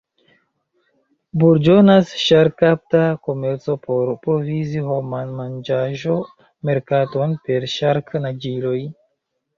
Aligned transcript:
Burĝonas 1.41 2.13
ŝark-kapta 2.21 3.01
komerco 3.27 3.75
por 3.85 4.09
provizi 4.25 4.83
homan 4.89 5.37
manĝaĵo-merkaton 5.43 7.37
per 7.49 7.73
ŝark-naĝiloj. 7.77 8.79